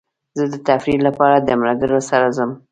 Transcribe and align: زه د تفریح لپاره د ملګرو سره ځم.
زه 0.37 0.43
د 0.51 0.55
تفریح 0.67 0.99
لپاره 1.07 1.35
د 1.39 1.49
ملګرو 1.61 1.99
سره 2.09 2.27
ځم. 2.37 2.51